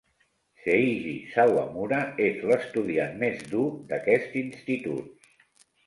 Seiji 0.61 1.11
Sawamura 1.33 2.01
és 2.29 2.41
l'estudiant 2.53 3.17
més 3.25 3.47
dur 3.55 3.71
d'aquest 3.93 4.43
institut. 4.47 5.35